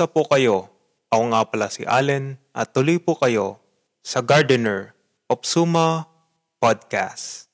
[0.00, 0.64] Kamusta po kayo?
[1.12, 3.60] Ako nga pala si Allen at tuloy po kayo
[4.00, 4.96] sa Gardener
[5.28, 6.08] of Suma
[6.56, 7.52] Podcast.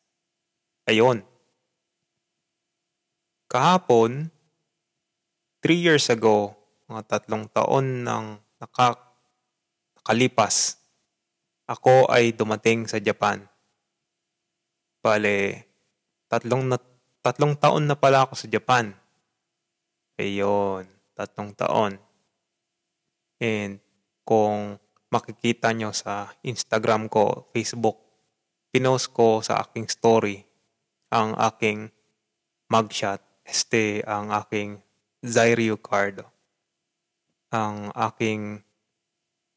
[0.87, 1.27] Ayun.
[3.51, 4.31] Kahapon,
[5.59, 6.55] 3 years ago,
[6.87, 8.95] mga tatlong taon nang naka,
[9.99, 10.79] nakalipas,
[11.67, 13.43] ako ay dumating sa Japan.
[15.03, 15.67] Bale,
[16.31, 16.79] tatlong, na,
[17.27, 18.95] tatlong taon na pala ako sa Japan.
[20.15, 20.87] Ayun,
[21.19, 22.06] tatlong taon.
[23.43, 23.81] And
[24.27, 24.81] kung
[25.13, 28.01] makikita nyo sa Instagram ko, Facebook,
[28.73, 30.47] pinost ko sa aking story
[31.11, 31.89] ang aking
[32.69, 33.23] mugshot.
[33.47, 34.83] Este, ang aking
[35.23, 36.27] Zairyu card.
[37.55, 38.61] Ang aking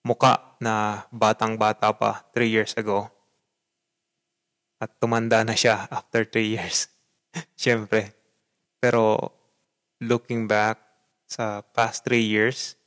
[0.06, 3.12] muka na batang-bata pa 3 years ago.
[4.80, 6.88] At tumanda na siya after 3 years.
[7.60, 8.16] Siyempre.
[8.80, 9.36] Pero
[10.00, 10.80] looking back
[11.28, 12.79] sa past 3 years,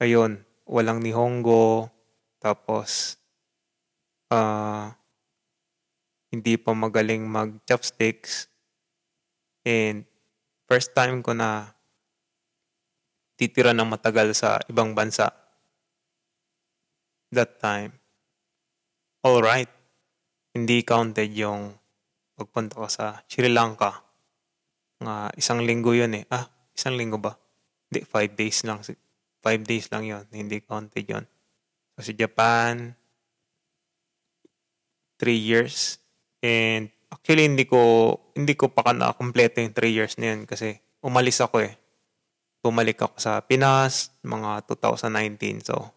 [0.00, 1.92] ayun, walang nihongo,
[2.40, 3.20] tapos
[4.32, 4.88] uh,
[6.32, 8.48] hindi pa magaling mag-chopsticks.
[9.66, 10.08] And
[10.64, 11.76] first time ko na
[13.36, 15.28] titira ng matagal sa ibang bansa.
[17.30, 18.00] That time.
[19.22, 19.68] All right.
[20.56, 21.76] Hindi counted yung
[22.34, 24.02] pagpunta ko sa Sri Lanka.
[24.98, 26.24] Nga isang linggo yun eh.
[26.32, 27.36] Ah, isang linggo ba?
[27.90, 28.82] Hindi, five days lang.
[29.40, 31.24] Five days lang yon Hindi counted yon
[31.96, 32.96] So, sa Japan,
[35.20, 36.00] three years.
[36.40, 41.44] And actually, hindi ko, hindi ko pa na-kompleto yung three years na yun kasi umalis
[41.44, 41.76] ako eh.
[42.64, 45.64] Bumalik ako sa Pinas, mga 2019.
[45.64, 45.92] So,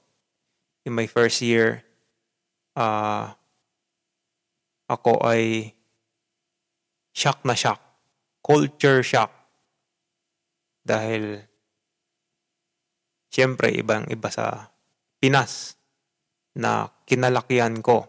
[0.84, 1.88] in my first year,
[2.76, 3.32] uh,
[4.92, 5.72] ako ay
[7.16, 7.80] shock na shock.
[8.44, 9.32] Culture shock.
[10.84, 11.40] Dahil
[13.34, 14.70] Siyempre, ibang iba sa
[15.18, 15.74] Pinas
[16.54, 18.06] na kinalakihan ko.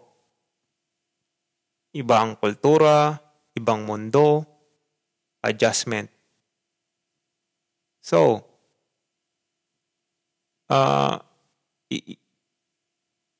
[1.96, 3.16] Ibang kultura,
[3.56, 4.44] ibang mundo,
[5.40, 6.12] adjustment.
[8.04, 8.44] So,
[10.68, 11.16] uh,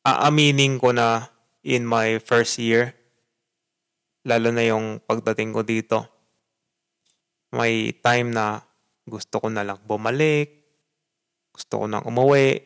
[0.09, 1.29] aaminin ko na
[1.61, 2.97] in my first year,
[4.25, 5.99] lalo na yung pagdating ko dito,
[7.53, 8.65] may time na
[9.05, 10.64] gusto ko na lang bumalik,
[11.55, 12.59] gusto ko nang umuwi.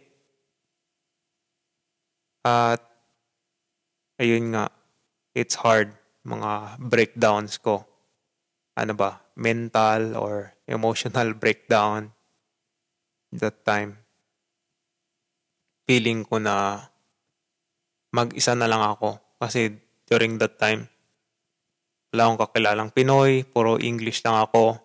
[2.49, 2.81] At
[4.17, 4.73] ayun nga,
[5.37, 5.93] it's hard
[6.25, 7.85] mga breakdowns ko.
[8.73, 12.17] Ano ba, mental or emotional breakdown
[13.37, 14.01] that time.
[15.85, 16.89] Feeling ko na
[18.13, 19.77] mag-isa na lang ako kasi
[20.09, 20.89] during that time
[22.09, 24.81] wala akong kakilalang Pinoy, puro English lang ako.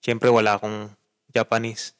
[0.00, 0.88] Siyempre wala akong
[1.28, 1.92] Japanese.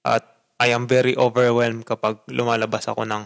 [0.00, 0.24] At
[0.58, 3.22] I am very overwhelmed kapag lumalabas ako ng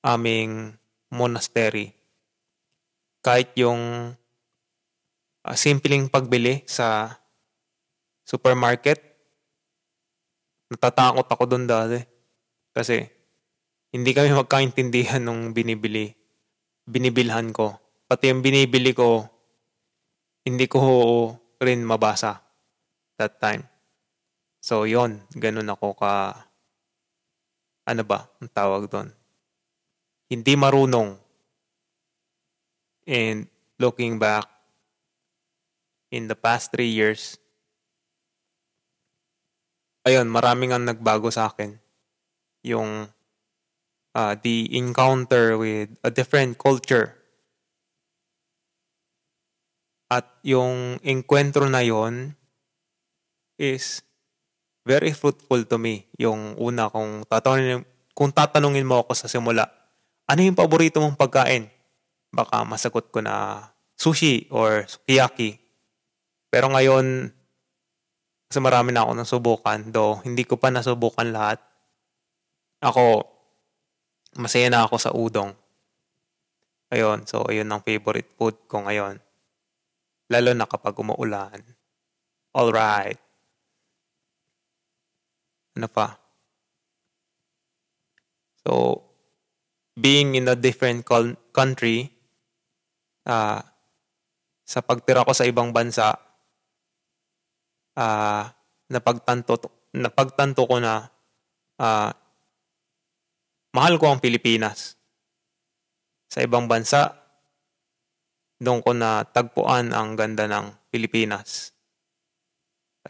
[0.00, 0.80] aming
[1.12, 1.92] monastery.
[3.20, 4.12] Kahit yung
[5.44, 7.20] uh, simpleng pagbili sa
[8.24, 8.98] supermarket,
[10.72, 12.00] natatakot ako doon dati.
[12.72, 13.04] Kasi
[13.92, 16.16] hindi kami magkaintindihan nung binibili,
[16.88, 17.76] binibilhan ko.
[18.08, 19.28] Pati yung binibili ko,
[20.48, 20.80] hindi ko
[21.60, 22.40] rin mabasa
[23.20, 23.71] that time.
[24.62, 26.38] So, yon ganun ako ka,
[27.82, 29.10] ano ba, ang tawag doon?
[30.30, 31.18] Hindi marunong.
[33.10, 33.50] And
[33.82, 34.46] looking back,
[36.14, 37.42] in the past three years,
[40.06, 41.82] ayun, maraming ang nagbago sa akin.
[42.62, 43.10] Yung
[44.14, 47.18] uh, the encounter with a different culture.
[50.06, 52.36] At yung enkwentro na yon
[53.56, 54.04] is
[54.82, 56.06] very fruitful to me.
[56.18, 59.66] Yung una, kung tatanungin, kung tatanungin mo ako sa simula,
[60.26, 61.70] ano yung paborito mong pagkain?
[62.32, 65.58] Baka masagot ko na sushi or sukiyaki.
[66.52, 67.32] Pero ngayon,
[68.52, 71.56] kasi marami na ako nasubukan, do hindi ko pa nasubukan lahat.
[72.84, 73.24] Ako,
[74.36, 75.56] masaya na ako sa udong.
[76.92, 79.16] Ayun, so ayun ang favorite food ko ngayon.
[80.28, 81.56] Lalo na kapag umuulan.
[82.52, 83.31] Alright.
[85.76, 86.20] Ano pa?
[88.62, 89.02] So,
[89.98, 91.04] being in a different
[91.52, 92.12] country,
[93.26, 93.60] uh,
[94.62, 96.14] sa pagtira ko sa ibang bansa,
[97.98, 98.44] uh,
[98.88, 99.58] napagtanto,
[99.96, 101.10] napagtanto ko na
[101.82, 102.10] uh,
[103.74, 104.96] mahal ko ang Pilipinas.
[106.32, 107.12] Sa ibang bansa,
[108.62, 111.74] doon ko na tagpuan ang ganda ng Pilipinas.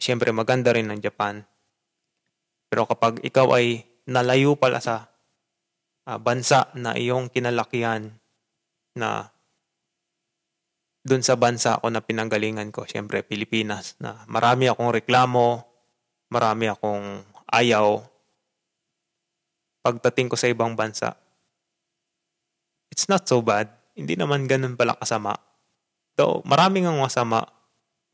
[0.01, 1.45] Siyempre maganda rin ng Japan.
[2.73, 5.13] Pero kapag ikaw ay nalayo pala sa
[6.09, 8.09] uh, bansa na iyong kinalakihan
[8.97, 9.29] na
[11.05, 15.69] dun sa bansa ako na pinanggalingan ko, syempre Pilipinas, na marami akong reklamo,
[16.33, 17.21] marami akong
[17.53, 18.01] ayaw.
[19.85, 21.13] Pagdating ko sa ibang bansa,
[22.89, 23.69] it's not so bad.
[23.93, 25.37] Hindi naman ganun pala kasama.
[26.17, 27.45] Though, marami nga masama.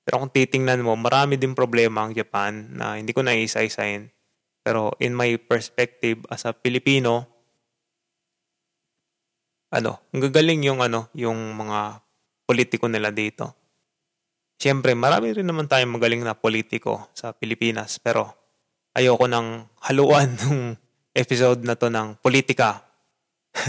[0.03, 4.09] Pero kung titingnan mo, marami din problema ang Japan na hindi ko na isa-isahin.
[4.63, 7.27] Pero in my perspective as a Filipino,
[9.69, 12.01] ano, gagaling yung ano, yung mga
[12.49, 13.53] politiko nila dito.
[14.59, 18.35] Siyempre, marami rin naman tayong magaling na politiko sa Pilipinas, pero
[18.97, 20.75] ayoko nang haluan ng
[21.15, 22.83] episode na to ng politika.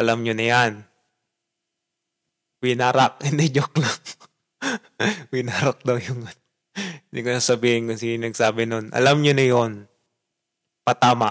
[0.00, 0.72] Alam nyo na yan.
[2.62, 3.20] Winarak.
[3.26, 3.98] Hindi, joke lang.
[5.34, 6.26] Winarak daw yung...
[7.08, 8.94] Hindi ko na sabihin kung sino nagsabi nun.
[8.94, 9.72] Alam nyo na yon
[10.88, 11.28] Patama.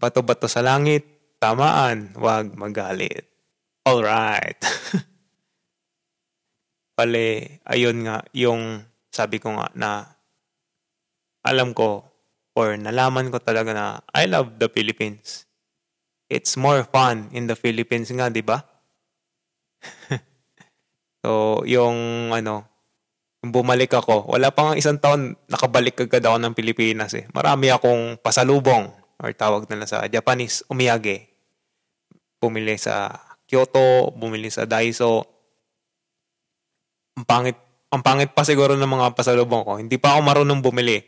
[0.00, 3.28] Bato-bato sa langit, tamaan, wag magalit.
[3.84, 4.64] Alright.
[6.96, 7.28] Pale,
[7.72, 8.80] ayun nga, yung
[9.12, 10.08] sabi ko nga na
[11.44, 12.08] alam ko
[12.56, 15.44] or nalaman ko talaga na I love the Philippines.
[16.32, 18.64] It's more fun in the Philippines nga, di ba?
[21.20, 22.72] so, yung ano,
[23.50, 27.26] bumalik ako, wala pa nga isang taon, nakabalik agad ako ng Pilipinas eh.
[27.34, 28.88] Marami akong pasalubong
[29.18, 31.28] or tawag nila sa Japanese, umiyage.
[32.38, 33.10] Bumili sa
[33.48, 35.24] Kyoto, bumili sa Daiso,
[37.14, 37.58] ang pangit,
[37.94, 39.72] ang pangit pa siguro ng mga pasalubong ko.
[39.78, 40.98] Hindi pa ako marunong bumili.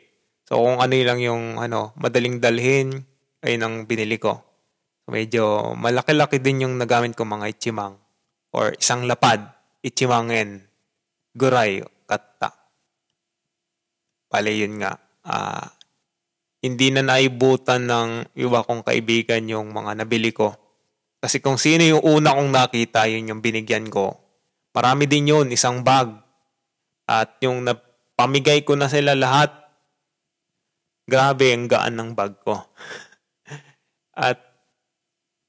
[0.47, 3.03] So kung ano lang yung ano, madaling dalhin,
[3.43, 4.43] ay nang binili ko.
[5.07, 7.99] Medyo malaki-laki din yung nagamit ko mga ichimang
[8.51, 9.43] or isang lapad,
[9.83, 10.67] ichimangen,
[11.35, 12.55] guray, katta.
[14.31, 14.95] Pale yun nga.
[15.27, 15.67] Uh,
[16.63, 20.55] hindi na naibutan ng iba kong kaibigan yung mga nabili ko.
[21.21, 24.15] Kasi kung sino yung una kong nakita, yun yung binigyan ko.
[24.75, 26.13] Marami din yun, isang bag.
[27.07, 29.55] At yung napamigay ko na sila lahat,
[31.07, 32.61] grabe ang gaan ng bag ko.
[34.17, 34.43] At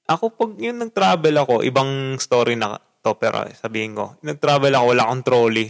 [0.07, 5.03] ako pag yung nag-travel ako, ibang story na to pero sabihin ko, nag-travel ako, wala
[5.09, 5.69] akong trolley.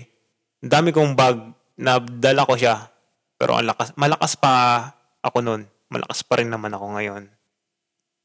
[0.64, 1.38] Dami kong bag,
[1.78, 2.90] na dala ko siya.
[3.38, 4.82] Pero ang lakas, malakas pa
[5.22, 5.64] ako noon.
[5.94, 7.24] Malakas pa rin naman ako ngayon.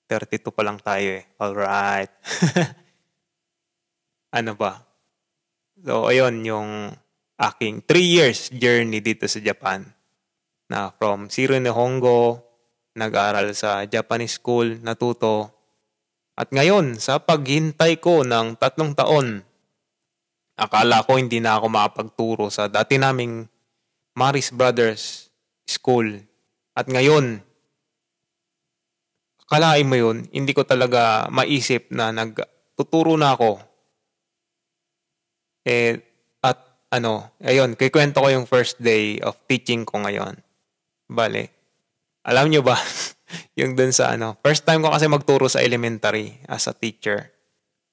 [0.09, 1.25] 32 pa lang tayo eh.
[1.37, 2.13] Alright.
[4.39, 4.81] ano ba?
[5.85, 6.97] So, ayun yung
[7.37, 9.85] aking 3 years journey dito sa Japan.
[10.73, 12.41] Na from Zero Nihongo,
[12.97, 15.53] nag-aral sa Japanese school, natuto.
[16.33, 19.45] At ngayon, sa paghintay ko ng tatlong taon,
[20.57, 23.49] akala ko hindi na ako makapagturo sa dati naming
[24.17, 25.33] Maris Brothers
[25.65, 26.21] School.
[26.73, 27.41] At ngayon,
[29.45, 33.73] akalain mo yun, hindi ko talaga maisip na nagtuturo na ako
[35.63, 36.03] eh,
[36.43, 36.59] at
[36.91, 40.43] ano, ayun, kikwento ko yung first day of teaching ko ngayon.
[41.07, 41.55] Bale,
[42.27, 42.75] alam nyo ba,
[43.59, 47.31] yung dun sa ano, first time ko kasi magturo sa elementary as a teacher.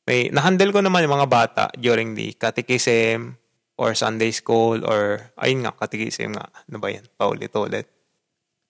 [0.10, 3.38] May, nahandle ko naman yung mga bata during the catechism
[3.78, 6.50] or Sunday school or, ayun nga, catechism nga.
[6.66, 7.06] Ano ba yan?
[7.14, 7.86] Paulit-ulit.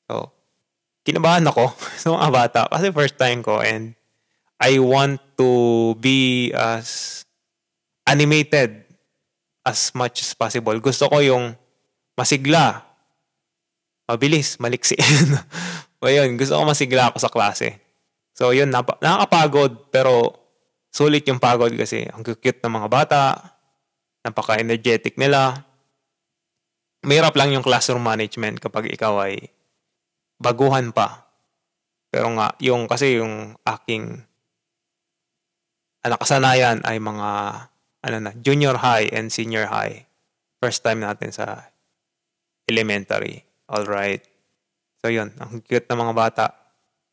[0.03, 0.35] So,
[1.07, 3.95] kinabahan ako sa mga bata kasi first time ko and
[4.59, 7.23] I want to be as
[8.03, 8.83] animated
[9.63, 10.75] as much as possible.
[10.83, 11.55] Gusto ko yung
[12.19, 12.83] masigla,
[14.11, 14.99] mabilis, maliksi.
[16.03, 17.79] o yun, gusto ko masigla ako sa klase.
[18.35, 20.38] So yun, nap- nakakapagod, pero
[20.89, 23.21] sulit yung pagod kasi ang cute ng mga bata,
[24.25, 25.65] napaka-energetic nila.
[27.05, 29.53] Mahirap lang yung classroom management kapag ikaw ay
[30.41, 31.29] baguhan pa.
[32.09, 34.25] Pero nga, yung kasi yung aking
[36.03, 37.29] nakasanayan ay mga
[37.99, 40.07] ano na, junior high and senior high.
[40.59, 41.71] First time natin sa
[42.67, 43.45] elementary.
[43.69, 44.23] All right.
[44.99, 46.45] So yun, ang cute ng mga bata.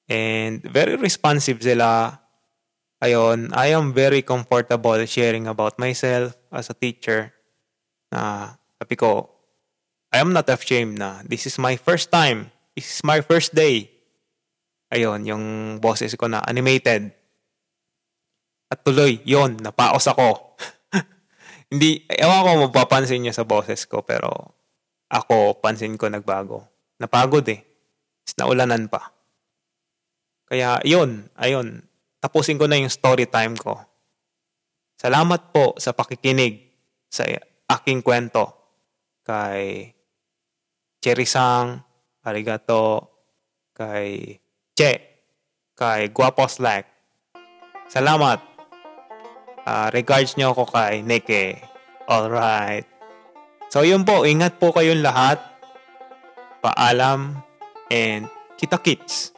[0.06, 2.18] And very responsive sila.
[2.96, 7.28] Ayun, I am very comfortable sharing about myself as a teacher.
[8.08, 9.28] Na sabi ko,
[10.08, 12.48] I am not ashamed na this is my first time.
[12.72, 13.92] This is my first day.
[14.88, 15.44] Ayun, yung
[15.76, 17.12] bosses ko na animated.
[18.72, 20.56] At tuloy, yon napaos ako.
[21.70, 24.56] Hindi, ewan ko mapapansin niya sa boses ko, pero
[25.12, 26.66] ako, pansin ko nagbago.
[26.98, 27.62] Napagod eh.
[28.26, 29.14] Is naulanan pa.
[30.50, 31.85] Kaya, yun, ayun.
[32.26, 33.78] Tapusin ko na yung story time ko.
[34.98, 36.58] Salamat po sa pakikinig
[37.06, 37.22] sa
[37.70, 38.50] aking kwento
[39.22, 39.94] kay
[40.98, 41.78] Cherry Sang,
[42.26, 43.14] arigato,
[43.70, 44.42] kay
[44.74, 44.92] Che,
[45.78, 46.90] kay Guapo Slack.
[47.86, 48.42] Salamat.
[49.62, 51.62] Uh, regards nyo ako kay Neke.
[52.10, 52.90] Alright.
[53.70, 55.38] So yun po, ingat po kayong lahat.
[56.58, 57.38] Paalam
[57.86, 58.26] and
[58.58, 59.35] kita kits.